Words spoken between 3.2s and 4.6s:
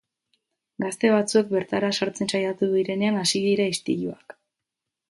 hasi dira istiluak.